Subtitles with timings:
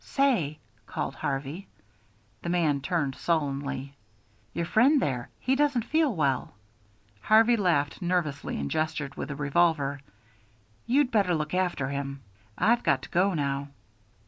[0.03, 0.57] "Say,"
[0.87, 1.67] called Harvey.
[2.41, 3.93] The man turned sullenly.
[4.51, 6.55] "Your friend there he doesn't feel well,"
[7.21, 9.99] Harvey laughed nervously and gestured with the revolver;
[10.87, 12.23] "you'd better look after him.
[12.57, 13.67] I've got to go now."